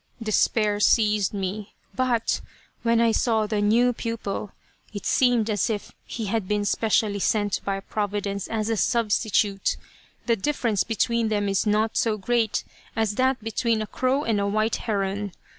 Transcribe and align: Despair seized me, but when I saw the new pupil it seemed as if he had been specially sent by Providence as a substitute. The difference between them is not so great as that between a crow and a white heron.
Despair 0.19 0.79
seized 0.79 1.31
me, 1.31 1.75
but 1.93 2.41
when 2.81 2.99
I 2.99 3.11
saw 3.11 3.45
the 3.45 3.61
new 3.61 3.93
pupil 3.93 4.51
it 4.95 5.05
seemed 5.05 5.47
as 5.47 5.69
if 5.69 5.91
he 6.07 6.25
had 6.25 6.47
been 6.47 6.65
specially 6.65 7.19
sent 7.19 7.61
by 7.63 7.81
Providence 7.81 8.47
as 8.47 8.67
a 8.69 8.77
substitute. 8.77 9.77
The 10.25 10.35
difference 10.35 10.83
between 10.83 11.27
them 11.29 11.47
is 11.47 11.67
not 11.67 11.97
so 11.97 12.17
great 12.17 12.63
as 12.95 13.13
that 13.13 13.43
between 13.43 13.79
a 13.79 13.85
crow 13.85 14.23
and 14.23 14.41
a 14.41 14.47
white 14.47 14.77
heron. 14.77 15.33